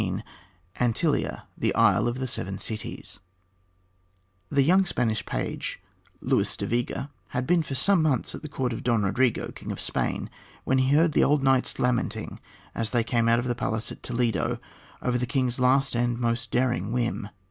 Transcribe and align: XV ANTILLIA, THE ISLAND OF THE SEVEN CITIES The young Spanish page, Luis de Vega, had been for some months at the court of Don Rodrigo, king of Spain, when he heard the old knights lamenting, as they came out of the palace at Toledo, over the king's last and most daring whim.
XV 0.01 0.21
ANTILLIA, 0.79 1.43
THE 1.55 1.75
ISLAND 1.75 2.07
OF 2.07 2.17
THE 2.17 2.25
SEVEN 2.25 2.57
CITIES 2.57 3.19
The 4.49 4.63
young 4.63 4.83
Spanish 4.87 5.23
page, 5.27 5.79
Luis 6.21 6.57
de 6.57 6.65
Vega, 6.65 7.11
had 7.27 7.45
been 7.45 7.61
for 7.61 7.75
some 7.75 8.01
months 8.01 8.33
at 8.33 8.41
the 8.41 8.49
court 8.49 8.73
of 8.73 8.81
Don 8.81 9.03
Rodrigo, 9.03 9.51
king 9.51 9.71
of 9.71 9.79
Spain, 9.79 10.31
when 10.63 10.79
he 10.79 10.95
heard 10.95 11.11
the 11.11 11.23
old 11.23 11.43
knights 11.43 11.77
lamenting, 11.77 12.39
as 12.73 12.89
they 12.89 13.03
came 13.03 13.29
out 13.29 13.37
of 13.37 13.45
the 13.47 13.53
palace 13.53 13.91
at 13.91 14.01
Toledo, 14.01 14.57
over 15.03 15.19
the 15.19 15.27
king's 15.27 15.59
last 15.59 15.93
and 15.93 16.17
most 16.17 16.49
daring 16.49 16.91
whim. 16.91 17.29